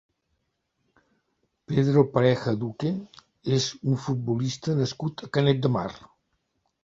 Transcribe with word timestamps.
Pedro 1.73 2.03
Pareja 2.15 2.53
Duque 2.63 2.93
és 3.57 3.67
un 3.91 4.01
futbolista 4.05 4.75
nascut 4.81 5.23
a 5.27 5.29
Canet 5.39 5.61
de 5.67 5.71
Mar. 5.77 5.87